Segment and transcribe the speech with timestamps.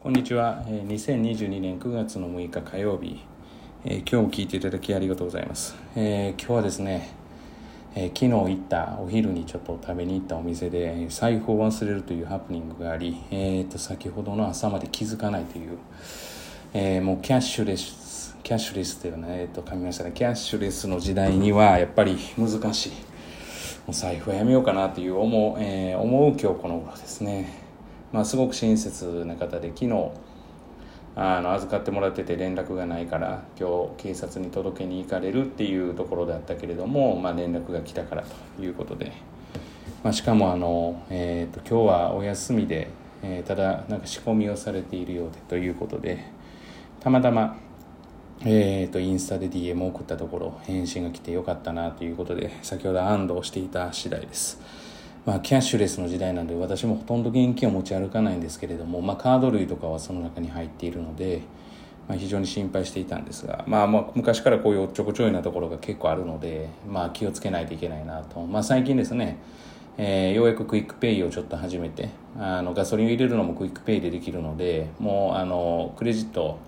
[0.00, 0.62] こんにちは。
[0.64, 3.20] 2022年9月の6日火曜日。
[3.84, 5.74] えー、今日も聞いていただきありがとうございます。
[5.96, 7.10] えー、今日はですね、
[7.96, 15.76] えー、昨日行ったお昼にちょっと食べに行ったお店で財布を忘れるというハプニングがあり、えー、と先ほどの朝まで気づかないという、
[16.74, 20.12] えもうキャッシュレス、キャッシュレスっていうね、えー、と噛みましたね。
[20.14, 22.90] キャッシュレスの時代にはやっぱり難しい。
[22.90, 22.94] も
[23.88, 27.67] う財布はやめようかなという思う、え思う今日この頃ですね。
[28.12, 30.10] まあ、すごく親切な方で昨日
[31.20, 38.22] あの預かってもらってて連絡がないから今日警察に届けに行かれるっていうところだったけれども、まあ、連絡が来たから
[38.56, 39.12] ということで、
[40.04, 42.88] まあ、しかもあの、えーと、今日はお休みで、
[43.24, 46.24] えー、ただなんか仕込みをされているようでということで
[47.00, 47.56] たまたま、
[48.44, 54.87] えーと、インスタで DM を送ったところ返信が来てよかったなということで先ほど安堵していた次第です。
[55.28, 61.42] まあ、キャッシュレスの時代なんで私もほとんど現金を持ち歩かないんですけれども、まあ、カード類とかはその中に入っているので、
[62.08, 69.36] まあ、非常に心配していたんですが、まあ、まあ昔からこういうおっちょこちょいなところが結構あるので、まあ、気をつけないといけないなと、まあ、最近ですね、
[69.98, 76.58] えー、ようやく QUICPay をちょっと始めてあのガソリンを入れるのも QUICPay でできるのでもうあのクレジット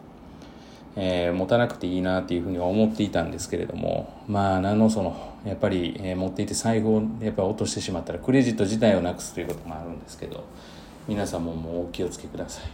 [0.97, 10.45] えー、持たなくていいなっていうふうには思っていたんですけれどもまあ何のそのやっぱり、えー、持っていて財布をやっぱ落としてしまったらクレジット自体をなくすということもあるんですけど
[11.07, 12.71] 皆さんももうお気をつけください。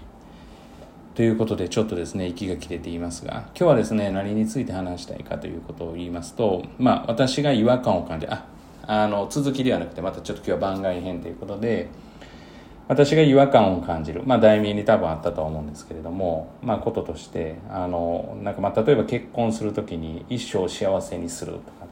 [1.14, 8.44] ということでちょっとですね息が切れていますが今日はですね何について話したいかということを言いますとまあ私が違和感を感じあ
[8.86, 11.88] あの続きではなくてまたちょっと今日は番外編ということで
[12.88, 21.86] 私が違和感を感じる、まあ、題名に多分あったとは思うんですけれども、まあ、こととしてあのなんかまあ例えば結婚するときに一生幸せにするとか。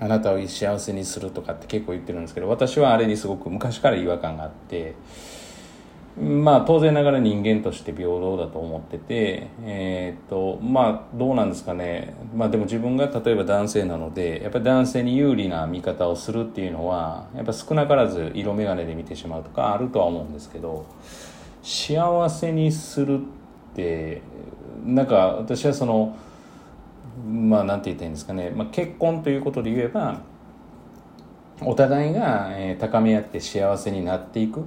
[0.00, 4.96] あなたを幸せにするとかって結構言ってるんですけど私はあれにすごく昔から違和感があって
[6.20, 20.84] まあ当然ながら人間として平等だと思ってて、えー、っとまあどうなんですかね、まあでも自分が例えば男性なので、やっぱり男性に有利な見方をするっていうのは、やっぱ少なからず色眼鏡で見てしまうとかあるとは思うんですけど、
[21.62, 24.20] 幸せにするって、
[24.84, 26.14] なんか私はその、
[27.26, 30.20] まあなんて言ったらいいんですかね、まあ、結婚ということで言えば、
[31.62, 34.64] お互いが高め合って幸せになっていく。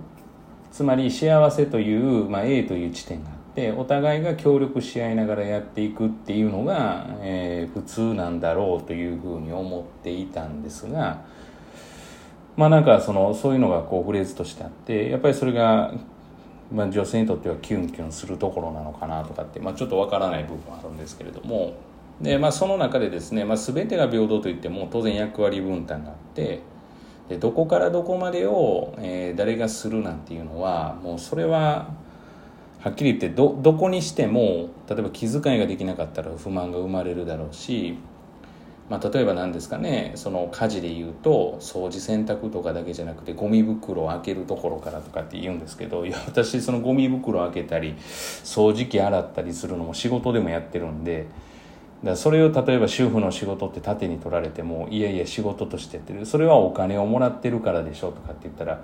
[0.75, 11.23] つまり幸せという、まあ、A という地点があってお互いが協力し合いながらやっていくっていうのが、えー、普通なんだろうというふうに思っていたんですが
[12.57, 15.93] まあなんかそのそういうのがこうフレーズとしてあってやっぱりそれが、
[16.69, 21.75] まあ、女性にとってはキュンキュンするところなのかなとかって、まあ、ちょっとわからない部分はあるんですけれども
[22.19, 26.74] で、まあ、その中でですね、まあ、全てが平等といっても当然役割分担があって。
[27.29, 31.93] でどこからどこまでを、えー、誰がするなんていうのはもうそれは
[32.81, 37.97] はっきり言ってどどこにしても例えば気遣いができなかったら不満が生まれるだろうし、
[38.91, 47.95] まあ、例えば何ですかねその家事で言うと掃除洗濯とかだけじゃなくてゴミ袋を開けるところからとかって言うんですけどいや私そのゴミ袋を開けたり
[48.43, 51.25] 掃除機洗ったりするのも仕事でもやってるんで。
[52.03, 56.25] だそれを例えば主婦の仕事って縦に取られてもいやいや仕事としてやってる。
[56.25, 58.83] それはお金をもらってるからでしょとかって言ったら、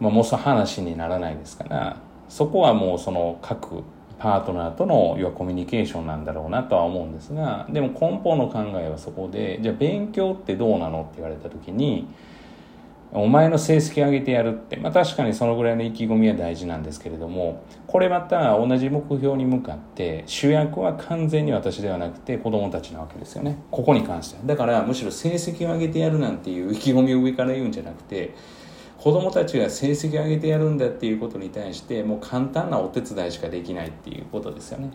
[0.00, 1.96] まあ、もうその話にならないですから
[2.28, 3.82] そこはもうその各
[4.18, 12.08] パートナーとの要はコミュニケーションなんだろうなとは思うんですがでも根本の考えはそこでじゃあ勉強ってどうなのって言われた時に
[13.16, 23.62] お前の成績上げてやるって、まあ、確かにそのぐらいの意気込みは大事なんですけれどもこれまた同じ目標に向かって主役は完全に私ではなくて子供たちなわけですよね。
[23.70, 24.42] ここに関しては。
[24.44, 28.34] だからむしろ成績を上げてやるなんていう意気込みを上から言うんじゃなくて
[28.98, 34.90] 子供たちが成績を上げてやるんだっていうことに対してもう簡単なお手伝いしかできないっていうことですよね。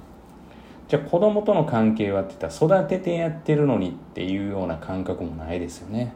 [0.90, 6.14] じゃあ子供との関係はって言ったら育ててやってるのにっていうような感覚もないですよね。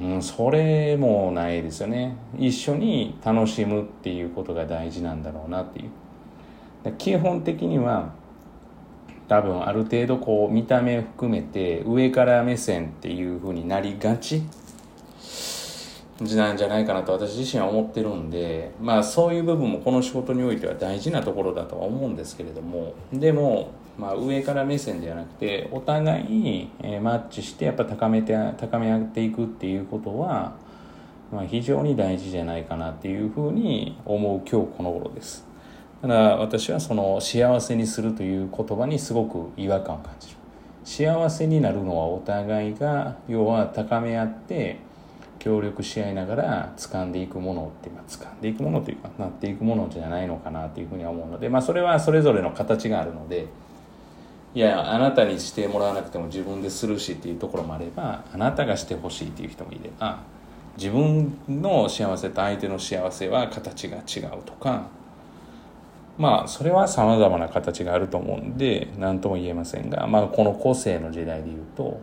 [0.00, 2.16] うん、それもないですよね。
[2.38, 5.90] 一緒に楽しむっていうことが大事なんだろうなっていう。
[6.96, 8.12] 基本的には
[9.26, 14.42] 多分ある程度こう見た目含めて上から目線っていうふうになりがち。
[16.20, 26.70] なんじゃないかなと私自身は思ってるんでまあそういう部分もこの仕事においては大事なところだとは思うんですけれどもでもまあ、上から目線ではなくてお互いに
[27.02, 30.56] マッチしてやっぱ高めて高め合っていくっていうことは、
[31.32, 35.44] まあ、非常に大事じゃないかなっていうふうに思う今日この頃です。
[36.00, 40.36] ただ私はその幸せにするという言葉にすごく違和感を感じる。
[40.84, 44.78] 幸せになるのはお互いが要は高め合って
[45.48, 53.46] 協力し合いながら掴んでいくものって、まあ、掴んでいくものというかなっていくものじゃないのかなというふうに思うので、まあ、それはそれぞれの形があるので
[54.54, 60.20] いやあなたにしてもらわなくても自分でするしっていうところもあればあなたがしてほしいっていう人もいれば
[60.76, 64.88] 自分の幸せと相手の幸せは形が違うとか
[66.18, 71.98] まあそれはさまざまな形があると思うんで何とも言えませんが、まあ、この個性の時代でいうと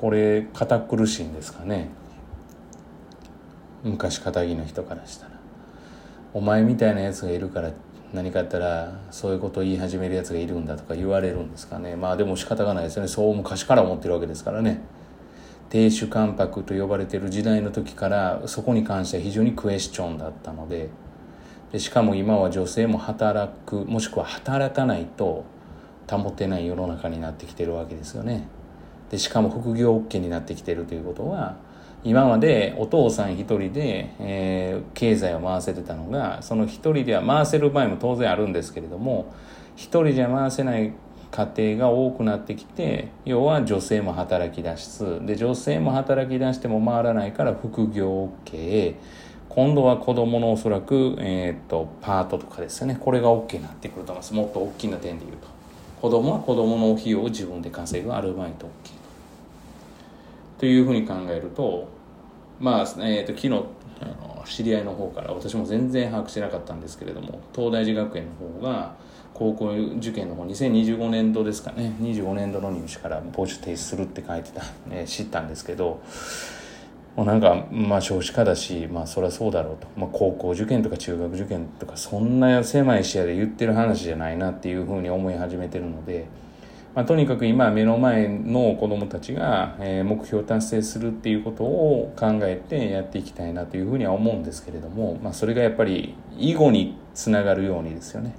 [0.00, 1.90] これ堅苦しいんですかね。
[3.84, 5.32] 昔堅気の人からしたら。
[6.34, 7.70] お前みたいなやつがいるから
[8.12, 11.96] 何かあったらそういうことを言い始めるやつがいるんだとか言われるんですかね。
[11.96, 13.08] まあでも仕方がないですよね。
[13.08, 14.80] そう昔から思ってるわけですからね。
[15.70, 20.88] 亭主関白と呼ばれてる時代の時からそこに関しては非常にクエスチョンだったので。
[21.72, 25.44] でしかも今は女性も働くもしくは働かないと
[26.10, 28.48] 保てない世の中になってきてるわけですよね。
[29.10, 31.56] でしかも副業 OK になってきてるということは
[32.04, 39.32] 今までお父さん一人で、えー、経済を回せてたのがその一人では回せる場合も当然あるんですけれども
[39.76, 40.92] 一人じゃ回せない
[41.30, 48.94] 家庭が多くなってきて要は女性も働き出すで女性も働き出しても回らないから副業系。
[49.48, 52.96] 今度は子供のおそらく、えーと、パートとかですよね。
[53.00, 54.34] これが OK になってくると思います。
[54.34, 55.48] もっと大きな点で言うと。
[56.00, 58.97] 子供は子供の費用を自分で稼ぐアルバイト OK
[60.58, 61.88] というふうに考えると
[62.60, 63.48] まあ、えーと、昨日
[64.00, 68.96] あの知り合いの方から私も全然把握してなかったんですけれども東大寺学園の方が
[69.34, 76.00] 高校受験の方2025年度ですかね25年度の入試から募集停止するって書いてた、ね、 知ったんですけど
[77.14, 86.26] もうなんかまあ少子化だしまあそりゃそうだろうと、まあ、高校受験とか中学受験とかそんな狭い視野で言ってる話じゃないなっていうふうに思い始めてるので。
[86.98, 98.34] まあ、とにかく今目の前の子どもたちが、え目標達成するっていうことを考えてやっていきたいなというふうには思うんですけれども、まあ、それがやっぱり囲碁につながるようにですよね。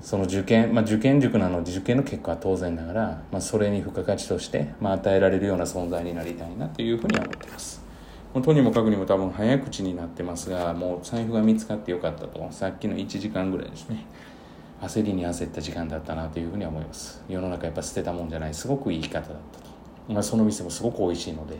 [0.00, 7.84] その受験、まあ、受験塾なので受験の結果は当然ながら、まあ、それに付加価値として、まあ、与えられるような存在になりたいなというふうには思ってます
[8.32, 14.06] とにもかくにも多分早口になってますがもう財布が見つかってよかったとさっきの1時間ぐらいですね
[14.80, 17.22] 焦りに焦った時間だったなというふうには思います。
[17.28, 18.54] 世の中やっぱ捨てたもんじゃない。
[18.54, 19.70] すごくいい方だったと、
[20.12, 21.56] まあ、その店もすごく美味しいので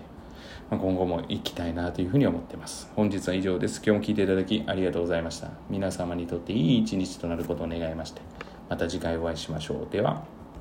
[0.70, 2.90] ま今後も行きたいなというふうに思っています。
[2.96, 3.82] 本日は以上です。
[3.84, 5.50] 今日も聞いていただきありがとうございました。
[5.70, 8.20] 皆様にとっていい一日となることを願いまして
[8.68, 9.92] また次回お会いしましょう。
[9.92, 10.43] では。